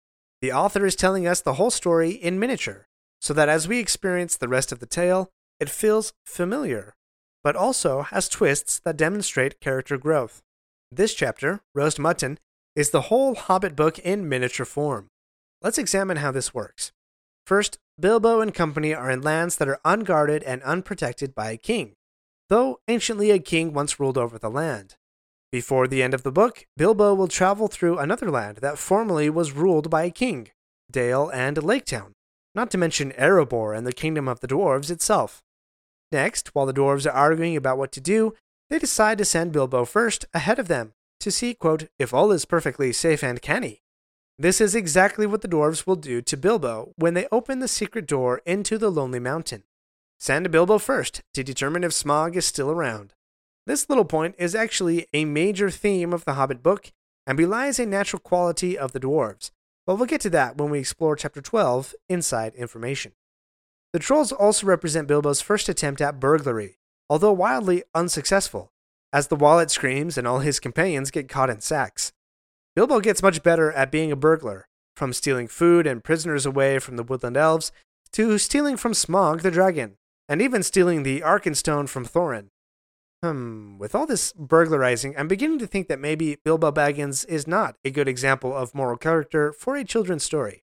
The 0.41 0.53
author 0.53 0.85
is 0.85 0.95
telling 0.95 1.25
us 1.25 1.41
the 1.41 1.53
whole 1.53 1.71
story 1.71 2.11
in 2.11 2.39
miniature, 2.39 2.85
so 3.19 3.33
that 3.33 3.49
as 3.49 3.67
we 3.67 3.79
experience 3.79 4.37
the 4.37 4.47
rest 4.47 4.71
of 4.71 4.79
the 4.79 4.85
tale, 4.85 5.31
it 5.59 5.69
feels 5.69 6.13
familiar, 6.25 6.93
but 7.45 7.55
also 7.55 8.01
has 8.01 8.27
twists 8.27 8.79
that 8.79 8.97
demonstrate 8.97 9.61
character 9.61 9.99
growth. 9.99 10.41
This 10.91 11.13
chapter, 11.13 11.61
Roast 11.75 11.99
Mutton, 11.99 12.39
is 12.75 12.89
the 12.89 13.01
whole 13.01 13.35
Hobbit 13.35 13.75
book 13.75 13.99
in 13.99 14.27
miniature 14.27 14.65
form. 14.65 15.09
Let's 15.61 15.77
examine 15.77 16.17
how 16.17 16.31
this 16.31 16.55
works. 16.55 16.91
First, 17.45 17.77
Bilbo 17.99 18.41
and 18.41 18.51
company 18.51 18.95
are 18.95 19.11
in 19.11 19.21
lands 19.21 19.57
that 19.57 19.67
are 19.67 19.79
unguarded 19.85 20.41
and 20.41 20.63
unprotected 20.63 21.35
by 21.35 21.51
a 21.51 21.57
king, 21.57 21.93
though 22.49 22.79
anciently 22.87 23.29
a 23.29 23.37
king 23.37 23.73
once 23.73 23.99
ruled 23.99 24.17
over 24.17 24.39
the 24.39 24.49
land. 24.49 24.95
Before 25.51 25.87
the 25.87 26.01
end 26.01 26.15
of 26.15 26.23
the 26.23 26.31
book, 26.31 26.65
Bilbo 26.75 27.13
will 27.13 27.27
travel 27.27 27.67
through 27.67 27.99
another 27.99 28.31
land 28.31 28.57
that 28.57 28.79
formerly 28.79 29.29
was 29.29 29.51
ruled 29.51 29.91
by 29.91 30.05
a 30.05 30.09
king, 30.09 30.49
Dale 30.89 31.29
and 31.29 31.57
Laketown, 31.57 32.13
not 32.55 32.71
to 32.71 32.79
mention 32.79 33.11
Erebor 33.11 33.77
and 33.77 33.85
the 33.85 33.93
kingdom 33.93 34.27
of 34.27 34.39
the 34.39 34.47
dwarves 34.47 34.89
itself. 34.89 35.43
Next, 36.15 36.55
while 36.55 36.65
the 36.65 36.73
dwarves 36.73 37.05
are 37.05 37.13
arguing 37.13 37.57
about 37.57 37.77
what 37.77 37.91
to 37.91 37.99
do, 37.99 38.35
they 38.69 38.79
decide 38.79 39.17
to 39.17 39.25
send 39.25 39.51
Bilbo 39.51 39.83
first 39.83 40.23
ahead 40.33 40.59
of 40.59 40.69
them 40.69 40.93
to 41.19 41.29
see, 41.29 41.53
quote, 41.53 41.89
if 41.99 42.13
all 42.13 42.31
is 42.31 42.45
perfectly 42.45 42.93
safe 42.93 43.21
and 43.21 43.41
canny. 43.41 43.81
This 44.39 44.61
is 44.61 44.75
exactly 44.75 45.27
what 45.27 45.41
the 45.41 45.49
dwarves 45.49 45.85
will 45.85 45.97
do 45.97 46.21
to 46.21 46.37
Bilbo 46.37 46.93
when 46.95 47.15
they 47.15 47.27
open 47.33 47.59
the 47.59 47.67
secret 47.67 48.07
door 48.07 48.41
into 48.45 48.77
the 48.77 48.89
Lonely 48.89 49.19
Mountain. 49.19 49.63
Send 50.17 50.49
Bilbo 50.51 50.77
first 50.77 51.21
to 51.33 51.43
determine 51.43 51.83
if 51.83 51.91
Smaug 51.91 52.37
is 52.37 52.45
still 52.45 52.71
around. 52.71 53.13
This 53.67 53.89
little 53.89 54.05
point 54.05 54.35
is 54.37 54.55
actually 54.55 55.07
a 55.11 55.25
major 55.25 55.69
theme 55.69 56.13
of 56.13 56.23
the 56.23 56.35
Hobbit 56.35 56.63
book 56.63 56.93
and 57.27 57.35
belies 57.37 57.77
a 57.77 57.85
natural 57.85 58.21
quality 58.21 58.77
of 58.77 58.93
the 58.93 59.01
dwarves, 59.01 59.51
but 59.85 59.95
we'll 59.97 60.05
get 60.05 60.21
to 60.21 60.29
that 60.29 60.57
when 60.57 60.69
we 60.69 60.79
explore 60.79 61.17
Chapter 61.17 61.41
12 61.41 61.93
Inside 62.07 62.55
Information. 62.55 63.11
The 63.95 63.99
trolls 63.99 64.33
also 64.33 64.67
represent 64.67 65.07
Bilbo's 65.07 65.39
first 65.39 65.69
attempt 65.69 66.01
at 66.01 66.19
burglary, 66.19 66.79
although 67.09 67.31
wildly 67.31 67.85
unsuccessful, 67.95 68.73
as 69.13 69.29
the 69.29 69.37
wallet 69.37 69.71
screams 69.71 70.17
and 70.17 70.27
all 70.27 70.39
his 70.39 70.59
companions 70.59 71.11
get 71.11 71.29
caught 71.29 71.49
in 71.49 71.61
sacks. 71.61 72.11
Bilbo 72.75 72.99
gets 72.99 73.23
much 73.23 73.41
better 73.41 73.71
at 73.71 73.93
being 73.93 74.11
a 74.11 74.17
burglar, 74.17 74.67
from 74.97 75.13
stealing 75.13 75.47
food 75.47 75.87
and 75.87 76.03
prisoners 76.03 76.45
away 76.45 76.77
from 76.77 76.97
the 76.97 77.03
woodland 77.03 77.37
elves 77.37 77.71
to 78.11 78.37
stealing 78.37 78.75
from 78.75 78.91
Smaug 78.91 79.43
the 79.43 79.49
dragon, 79.49 79.95
and 80.27 80.41
even 80.41 80.61
stealing 80.61 81.03
the 81.03 81.21
Arkenstone 81.21 81.87
from 81.87 82.05
Thorin. 82.05 82.49
Hmm, 83.23 83.77
with 83.77 83.95
all 83.95 84.05
this 84.05 84.33
burglarizing, 84.33 85.15
I'm 85.17 85.29
beginning 85.29 85.59
to 85.59 85.67
think 85.67 85.87
that 85.87 86.01
maybe 86.01 86.35
Bilbo 86.43 86.73
Baggins 86.73 87.25
is 87.29 87.47
not 87.47 87.77
a 87.85 87.91
good 87.91 88.09
example 88.09 88.53
of 88.53 88.75
moral 88.75 88.97
character 88.97 89.53
for 89.53 89.77
a 89.77 89.85
children's 89.85 90.25
story. 90.25 90.64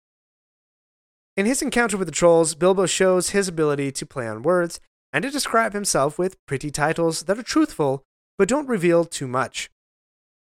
In 1.38 1.46
his 1.46 1.62
encounter 1.62 1.96
with 1.96 2.08
the 2.08 2.12
trolls, 2.12 2.56
Bilbo 2.56 2.86
shows 2.86 3.30
his 3.30 3.46
ability 3.46 3.92
to 3.92 4.04
play 4.04 4.26
on 4.26 4.42
words 4.42 4.80
and 5.12 5.22
to 5.22 5.30
describe 5.30 5.72
himself 5.72 6.18
with 6.18 6.44
pretty 6.46 6.68
titles 6.68 7.22
that 7.22 7.38
are 7.38 7.44
truthful 7.44 8.02
but 8.36 8.48
don't 8.48 8.68
reveal 8.68 9.04
too 9.04 9.28
much. 9.28 9.70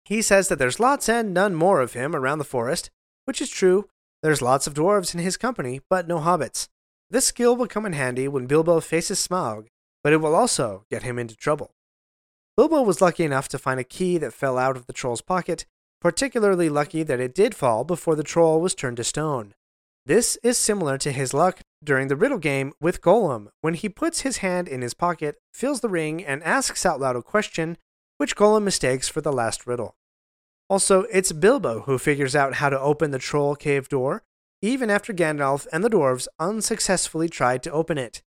He 0.04 0.22
says 0.22 0.48
that 0.48 0.60
there's 0.60 0.80
lots 0.80 1.10
and 1.10 1.34
none 1.34 1.56
more 1.56 1.82
of 1.82 1.94
him 1.94 2.16
around 2.16 2.38
the 2.38 2.44
forest, 2.44 2.92
which 3.24 3.42
is 3.42 3.50
true. 3.50 3.90
There's 4.22 4.44
lots 4.44 4.68
of 4.68 4.76
dwarves 4.76 5.16
in 5.16 5.22
his 5.22 5.38
company, 5.38 5.82
but 5.90 6.08
no 6.08 6.20
hobbits. 6.20 6.68
This 7.10 7.26
skill 7.26 7.56
will 7.56 7.66
come 7.66 7.88
in 7.88 7.94
handy 7.94 8.28
when 8.28 8.46
Bilbo 8.46 8.80
faces 8.80 9.28
Smaug, 9.28 9.66
but 10.04 10.14
it 10.14 10.18
will 10.18 10.36
also 10.36 10.86
get 10.92 11.02
him 11.02 11.18
into 11.18 11.36
trouble. 11.36 11.72
Bilbo 12.56 12.84
was 12.84 13.02
lucky 13.02 13.24
enough 13.24 13.48
to 13.48 13.58
find 13.58 13.80
a 13.80 13.84
key 13.84 14.20
that 14.20 14.34
fell 14.34 14.60
out 14.60 14.78
of 14.78 14.86
the 14.86 14.94
troll's 14.94 15.22
pocket, 15.22 15.66
particularly 16.00 16.70
lucky 16.70 17.02
that 17.02 17.20
it 17.20 17.34
did 17.34 17.56
fall 17.56 17.84
before 17.84 18.16
the 18.16 18.22
troll 18.22 18.62
was 18.62 18.76
turned 18.76 18.98
to 18.98 19.04
stone. 19.04 19.56
This 20.06 20.38
is 20.44 20.58
similar 20.58 21.00
to 21.00 21.12
his 21.12 21.34
luck 21.34 21.62
during 21.84 22.10
the 22.10 22.16
riddle 22.16 22.38
game 22.38 22.74
with 22.80 23.02
Gollum 23.02 23.48
when 23.62 23.74
he 23.74 23.90
puts 23.90 24.22
his 24.22 24.38
hand 24.38 24.68
in 24.68 24.84
his 24.84 24.94
pocket, 24.94 25.38
feels 25.52 25.82
the 25.82 25.90
ring, 25.90 26.24
and 26.24 26.44
asks 26.44 26.86
out 26.86 27.00
loud 27.00 27.16
a 27.16 27.24
question 27.24 27.78
which 28.18 28.36
Gollum 28.36 28.64
mistakes 28.64 29.10
for 29.10 29.22
the 29.22 29.34
last 29.34 29.66
riddle. 29.66 29.96
Also, 30.70 31.02
it's 31.12 31.32
Bilbo 31.32 31.82
who 31.82 31.98
figures 31.98 32.36
out 32.36 32.56
how 32.56 32.70
to 32.70 32.80
open 32.80 33.12
the 33.12 33.20
troll 33.20 33.56
cave 33.56 33.90
door, 33.90 34.24
even 34.62 34.92
after 34.92 35.12
Gandalf 35.12 35.66
and 35.74 35.84
the 35.84 35.90
dwarves 35.90 36.28
unsuccessfully 36.40 37.28
tried 37.28 37.64
to 37.64 37.72
open 37.72 37.98
it. 37.98 38.22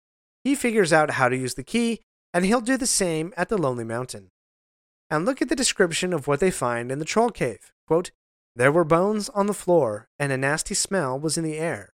He 0.43 0.55
figures 0.55 0.91
out 0.91 1.11
how 1.11 1.29
to 1.29 1.37
use 1.37 1.55
the 1.55 1.63
key, 1.63 2.01
and 2.33 2.43
he'll 2.43 2.61
do 2.61 2.77
the 2.77 2.87
same 2.87 3.33
at 3.37 3.49
the 3.49 3.57
Lonely 3.57 3.83
Mountain. 3.83 4.29
And 5.09 5.25
look 5.25 5.41
at 5.41 5.49
the 5.49 5.55
description 5.55 6.11
of 6.11 6.27
what 6.27 6.39
they 6.39 6.51
find 6.51 6.91
in 6.91 6.99
the 6.99 7.05
troll 7.05 7.29
cave. 7.29 7.71
Quote, 7.87 8.11
there 8.57 8.71
were 8.71 8.83
bones 8.83 9.29
on 9.29 9.45
the 9.45 9.53
floor, 9.53 10.09
and 10.17 10.31
a 10.31 10.37
nasty 10.37 10.73
smell 10.73 11.19
was 11.19 11.37
in 11.37 11.43
the 11.43 11.59
air. 11.59 11.93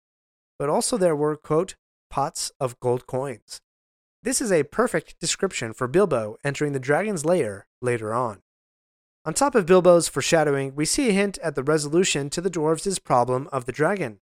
But 0.59 0.69
also 0.69 0.95
there 0.95 1.15
were, 1.15 1.35
quote, 1.35 1.75
pots 2.11 2.51
of 2.59 2.79
gold 2.79 3.07
coins. 3.07 3.61
This 4.21 4.41
is 4.41 4.51
a 4.51 4.61
perfect 4.63 5.19
description 5.19 5.73
for 5.73 5.87
Bilbo 5.87 6.37
entering 6.43 6.73
the 6.73 6.79
dragon's 6.79 7.25
lair 7.25 7.65
later 7.81 8.13
on. 8.13 8.43
On 9.25 9.33
top 9.33 9.55
of 9.55 9.65
Bilbo's 9.65 10.07
foreshadowing, 10.07 10.75
we 10.75 10.85
see 10.85 11.09
a 11.09 11.13
hint 11.13 11.39
at 11.39 11.55
the 11.55 11.63
resolution 11.63 12.29
to 12.29 12.41
the 12.41 12.49
dwarves' 12.51 13.03
problem 13.03 13.49
of 13.51 13.65
the 13.65 13.71
dragon. 13.71 14.19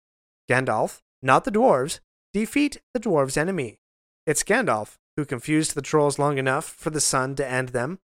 Gandalf, 0.49 1.01
not 1.21 1.43
the 1.43 1.51
dwarves, 1.51 1.99
defeat 2.33 2.81
the 2.95 2.99
dwarves' 2.99 3.37
enemy. 3.37 3.77
It's 4.25 4.43
Gandalf 4.43 4.97
who 5.15 5.25
confused 5.25 5.75
the 5.75 5.83
trolls 5.83 6.17
long 6.17 6.39
enough 6.39 6.65
for 6.65 6.89
the 6.89 6.99
sun 6.99 7.35
to 7.35 7.47
end 7.47 7.69
them. 7.69 7.99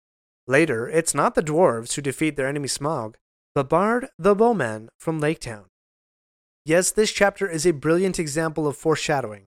Later, 0.48 0.88
it's 0.88 1.14
not 1.14 1.36
the 1.36 1.42
dwarves 1.42 1.94
who 1.94 2.02
defeat 2.02 2.34
their 2.34 2.48
enemy 2.48 2.66
Smaug, 2.66 3.14
but 3.56 3.70
Bard 3.70 4.08
the 4.18 4.34
Bowman 4.34 4.90
from 4.98 5.18
Laketown. 5.18 5.64
Yes, 6.66 6.90
this 6.90 7.10
chapter 7.10 7.48
is 7.48 7.64
a 7.64 7.70
brilliant 7.70 8.18
example 8.18 8.66
of 8.66 8.76
foreshadowing. 8.76 9.46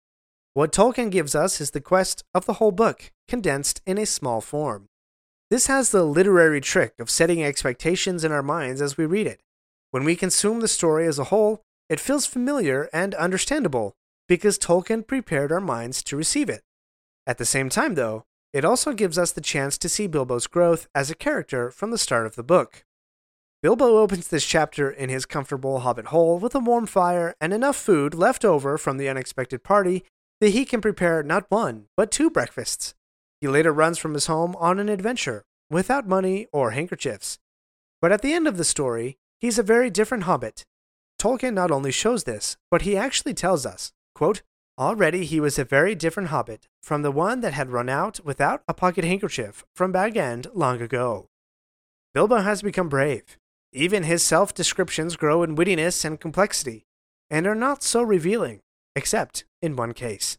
What 0.55 0.71
Tolkien 0.71 1.11
gives 1.11 1.35
us 1.35 1.61
is 1.61 1.69
the 1.69 1.79
quest 1.79 2.23
of 2.33 2.47
the 2.47 2.53
whole 2.53 2.71
book, 2.71 3.11
condensed 3.27 3.83
in 3.85 3.99
a 3.99 4.07
small 4.07 4.41
form. 4.41 4.87
This 5.51 5.67
has 5.67 5.91
the 5.91 6.01
literary 6.01 6.59
trick 6.59 6.95
of 6.97 7.11
setting 7.11 7.43
expectations 7.43 8.23
in 8.23 8.31
our 8.31 8.41
minds 8.41 8.81
as 8.81 8.97
we 8.97 9.05
read 9.05 9.27
it. 9.27 9.41
When 9.91 10.05
we 10.05 10.15
consume 10.15 10.61
the 10.61 10.67
story 10.67 11.05
as 11.05 11.19
a 11.19 11.25
whole, 11.25 11.61
it 11.87 11.99
feels 11.99 12.25
familiar 12.25 12.89
and 12.91 13.13
understandable 13.13 13.93
because 14.27 14.57
Tolkien 14.57 15.05
prepared 15.05 15.51
our 15.51 15.61
minds 15.61 16.01
to 16.05 16.17
receive 16.17 16.49
it. 16.49 16.63
At 17.27 17.37
the 17.37 17.45
same 17.45 17.69
time, 17.69 17.93
though, 17.93 18.25
it 18.53 18.65
also 18.65 18.93
gives 18.93 19.19
us 19.19 19.31
the 19.31 19.39
chance 19.39 19.77
to 19.77 19.87
see 19.87 20.07
Bilbo's 20.07 20.47
growth 20.47 20.87
as 20.95 21.11
a 21.11 21.15
character 21.15 21.69
from 21.69 21.91
the 21.91 21.99
start 21.99 22.25
of 22.25 22.35
the 22.35 22.41
book. 22.41 22.85
Bilbo 23.61 23.97
opens 23.97 24.29
this 24.29 24.45
chapter 24.45 24.89
in 24.89 25.09
his 25.09 25.25
comfortable 25.25 25.81
hobbit 25.81 26.05
hole 26.07 26.39
with 26.39 26.55
a 26.55 26.59
warm 26.59 26.85
fire 26.85 27.35
and 27.41 27.51
enough 27.51 27.75
food 27.75 28.13
left 28.13 28.45
over 28.45 28.77
from 28.77 28.97
the 28.97 29.09
unexpected 29.09 29.65
party 29.65 30.05
that 30.39 30.51
he 30.51 30.63
can 30.63 30.79
prepare 30.79 31.23
not 31.23 31.45
one, 31.49 31.87
but 31.97 32.09
two 32.09 32.29
breakfasts. 32.29 32.93
He 33.41 33.49
later 33.49 33.73
runs 33.73 33.97
from 33.97 34.13
his 34.13 34.27
home 34.27 34.55
on 34.59 34.79
an 34.79 34.87
adventure, 34.87 35.43
without 35.69 36.07
money 36.07 36.47
or 36.53 36.71
handkerchiefs. 36.71 37.37
But 38.01 38.13
at 38.13 38.21
the 38.21 38.31
end 38.31 38.47
of 38.47 38.55
the 38.55 38.63
story, 38.63 39.17
he's 39.41 39.59
a 39.59 39.63
very 39.63 39.89
different 39.89 40.23
hobbit. 40.23 40.63
Tolkien 41.21 41.53
not 41.53 41.69
only 41.69 41.91
shows 41.91 42.23
this, 42.23 42.55
but 42.71 42.83
he 42.83 42.95
actually 42.95 43.33
tells 43.33 43.65
us, 43.65 43.91
quote, 44.15 44.41
Already 44.79 45.25
he 45.25 45.41
was 45.41 45.59
a 45.59 45.65
very 45.65 45.95
different 45.95 46.29
hobbit 46.29 46.69
from 46.81 47.01
the 47.01 47.11
one 47.11 47.41
that 47.41 47.51
had 47.51 47.71
run 47.71 47.89
out 47.89 48.21
without 48.23 48.63
a 48.69 48.73
pocket 48.73 49.03
handkerchief 49.03 49.65
from 49.75 49.91
Bag 49.91 50.15
End 50.15 50.47
long 50.53 50.81
ago. 50.81 51.27
Bilbo 52.13 52.37
has 52.37 52.61
become 52.61 52.87
brave. 52.87 53.37
Even 53.71 54.03
his 54.03 54.23
self 54.23 54.53
descriptions 54.53 55.15
grow 55.15 55.43
in 55.43 55.55
wittiness 55.55 56.03
and 56.03 56.19
complexity, 56.19 56.85
and 57.29 57.45
are 57.45 57.55
not 57.55 57.83
so 57.83 58.01
revealing, 58.01 58.61
except 58.95 59.45
in 59.61 59.75
one 59.75 59.93
case. 59.93 60.38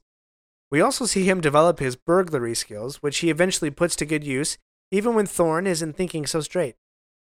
We 0.70 0.80
also 0.80 1.06
see 1.06 1.25
him 1.25 1.40
develop 1.40 1.78
his 1.78 1.96
burglary 1.96 2.54
skills, 2.54 2.96
which 2.96 3.18
he 3.18 3.30
eventually 3.30 3.70
puts 3.70 3.96
to 3.96 4.06
good 4.06 4.25
use, 4.25 4.58
even 4.90 5.14
when 5.14 5.26
Thorin 5.26 5.66
isn't 5.66 5.96
thinking 5.96 6.26
so 6.26 6.40
straight. 6.40 6.76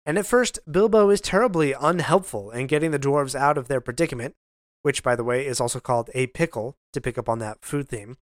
And 0.05 0.19
at 0.19 0.27
first, 0.27 0.59
Bilbo 0.71 1.11
is 1.11 1.21
terribly 1.21 1.73
unhelpful 1.73 2.51
in 2.51 2.67
getting 2.67 2.93
the 2.93 2.99
dwarves 2.99 3.35
out 3.35 3.59
of 3.59 3.69
their 3.69 3.81
predicament, 3.81 4.35
which, 4.83 5.03
by 5.03 5.17
the 5.17 5.25
way, 5.25 5.47
is 5.47 5.61
also 5.61 5.81
called 5.81 6.11
a 6.15 6.29
pickle, 6.29 6.77
to 6.93 7.01
pick 7.01 7.19
up 7.19 7.29
on 7.29 7.39
that 7.41 7.65
food 7.65 7.89
theme. 7.89 8.17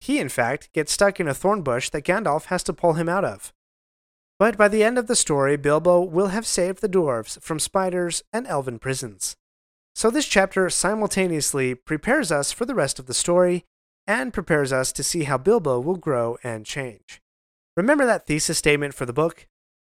He, 0.00 0.18
in 0.18 0.28
fact, 0.28 0.72
gets 0.72 0.92
stuck 0.92 1.20
in 1.20 1.28
a 1.28 1.34
thorn 1.34 1.62
bush 1.62 1.90
that 1.90 2.04
Gandalf 2.04 2.46
has 2.46 2.62
to 2.64 2.72
pull 2.72 2.94
him 2.94 3.08
out 3.08 3.24
of. 3.24 3.52
But 4.38 4.58
by 4.58 4.68
the 4.68 4.84
end 4.84 4.98
of 4.98 5.06
the 5.06 5.16
story, 5.16 5.56
Bilbo 5.56 6.00
will 6.02 6.28
have 6.28 6.46
saved 6.46 6.82
the 6.82 6.88
dwarves 6.88 7.40
from 7.40 7.58
spiders 7.58 8.22
and 8.32 8.46
elven 8.46 8.78
prisons. 8.78 9.36
So 9.94 10.10
this 10.10 10.26
chapter 10.26 10.68
simultaneously 10.68 11.74
prepares 11.74 12.30
us 12.30 12.52
for 12.52 12.66
the 12.66 12.74
rest 12.74 12.98
of 12.98 13.06
the 13.06 13.14
story 13.14 13.64
and 14.06 14.34
prepares 14.34 14.72
us 14.72 14.92
to 14.92 15.02
see 15.02 15.24
how 15.24 15.38
Bilbo 15.38 15.80
will 15.80 15.96
grow 15.96 16.36
and 16.44 16.66
change. 16.66 17.22
Remember 17.76 18.04
that 18.04 18.26
thesis 18.26 18.58
statement 18.58 18.92
for 18.92 19.06
the 19.06 19.12
book? 19.12 19.46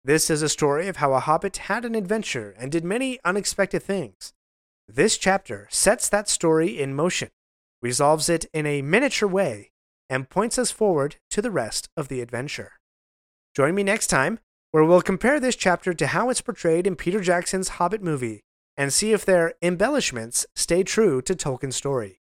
This 0.05 0.29
is 0.29 0.43
a 0.43 0.49
story 0.51 0.89
of 0.89 0.97
how 0.97 1.15
a 1.15 1.21
hobbit 1.21 1.57
had 1.57 1.87
an 1.87 1.95
adventure 1.95 2.55
and 2.59 2.71
did 2.71 2.85
many 2.85 3.19
unexpected 3.25 3.83
things. 3.83 4.35
This 4.87 5.17
chapter 5.17 5.67
sets 5.71 6.11
that 6.11 6.29
story 6.29 6.79
in 6.79 6.95
motion, 6.95 7.31
resolves 7.81 8.29
it 8.29 8.45
in 8.53 8.67
a 8.67 8.83
miniature 8.83 9.29
way, 9.29 9.71
and 10.11 10.29
points 10.29 10.59
us 10.59 10.71
forward 10.71 11.17
to 11.31 11.41
the 11.41 11.51
rest 11.51 11.89
of 11.97 12.09
the 12.09 12.21
adventure. 12.21 12.73
Join 13.55 13.77
me 13.77 13.85
next 13.85 14.09
time, 14.09 14.41
where 14.73 14.85
we'll 14.85 15.01
compare 15.01 15.39
this 15.39 15.55
chapter 15.55 15.95
to 15.95 16.09
how 16.09 16.29
it's 16.29 16.41
portrayed 16.41 16.89
in 16.89 16.97
Peter 16.97 17.21
Jackson's 17.21 17.69
Hobbit 17.69 18.03
movie 18.03 18.41
and 18.77 18.93
see 18.93 19.13
if 19.13 19.25
their 19.25 19.55
embellishments 19.63 20.45
stay 20.57 20.83
true 20.83 21.23
to 21.23 21.37
Tolkien's 21.37 21.77
story. 21.77 22.19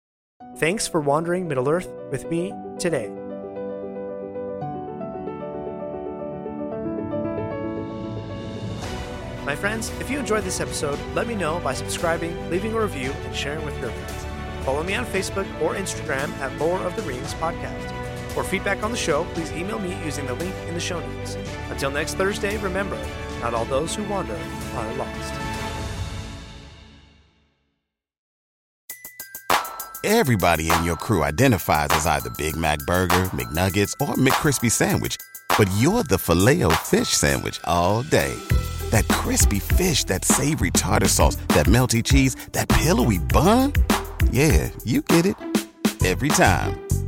Thanks 0.58 0.88
for 0.88 1.00
wandering 1.00 1.48
Middle 1.48 1.70
Earth 1.70 1.88
with 2.10 2.28
me 2.32 2.52
today. 2.80 3.10
My 9.46 9.56
friends, 9.56 9.92
if 10.00 10.10
you 10.10 10.18
enjoyed 10.18 10.44
this 10.44 10.60
episode, 10.60 10.98
let 11.14 11.28
me 11.28 11.36
know 11.36 11.60
by 11.60 11.76
subscribing, 11.76 12.50
leaving 12.50 12.74
a 12.74 12.82
review, 12.82 13.12
and 13.12 13.36
sharing 13.36 13.64
with 13.66 13.80
your 13.80 13.92
friends. 13.92 14.66
Follow 14.66 14.82
me 14.82 14.96
on 14.96 15.06
Facebook 15.06 15.62
or 15.62 15.76
Instagram 15.76 16.30
at 16.40 16.58
Lore 16.58 16.80
of 16.80 16.96
the 16.96 17.04
Rings 17.04 17.36
Podcast. 17.36 18.09
For 18.40 18.46
feedback 18.46 18.84
on 18.84 18.92
the 18.92 18.98
show, 18.98 19.26
please 19.34 19.52
email 19.52 19.80
me 19.80 20.02
using 20.06 20.26
the 20.26 20.34
link 20.34 20.56
in 20.66 20.74
the 20.74 20.80
show 20.80 21.02
notes. 21.02 21.36
Until 21.72 21.92
next 21.92 22.14
Thursday, 22.14 22.56
remember, 22.56 22.98
not 23.42 23.54
all 23.54 23.66
those 23.66 23.94
who 23.94 24.04
wander 24.06 24.40
are 24.76 24.94
lost. 24.94 25.34
Everybody 30.06 30.72
in 30.72 30.86
your 30.86 30.96
crew 30.96 31.26
identifies 31.26 31.90
as 31.92 32.06
either 32.06 32.30
Big 32.30 32.56
Mac 32.56 32.80
Burger, 32.88 33.26
McNuggets, 33.34 33.92
or 34.00 34.16
McCrispy 34.16 34.72
Sandwich. 34.72 35.18
But 35.58 35.70
you're 35.76 36.04
the 36.04 36.18
filet 36.18 36.64
fish 36.76 37.10
Sandwich 37.10 37.60
all 37.66 38.04
day. 38.04 38.34
That 38.92 39.06
crispy 39.10 39.60
fish, 39.60 40.06
that 40.06 40.24
savory 40.24 40.72
tartar 40.72 41.10
sauce, 41.10 41.36
that 41.50 41.66
melty 41.66 42.02
cheese, 42.02 42.36
that 42.54 42.70
pillowy 42.70 43.18
bun. 43.18 43.74
Yeah, 44.32 44.70
you 44.86 45.02
get 45.02 45.26
it. 45.26 45.36
Every 46.06 46.30
time. 46.30 46.89